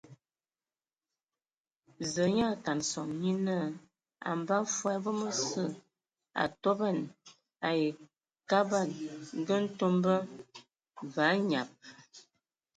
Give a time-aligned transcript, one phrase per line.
[2.11, 3.65] Zǝǝ nyaa a kana sɔŋ, nye naa
[4.27, 5.79] a mbaa fɔɔ e vom osǝ a
[6.49, 6.99] atoban
[7.67, 7.81] ai
[8.49, 8.89] Kabad
[9.39, 10.15] ngǝ Ntomba,
[11.13, 11.69] və anyab.